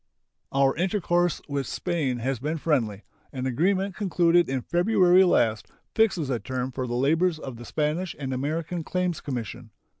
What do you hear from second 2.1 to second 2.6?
has been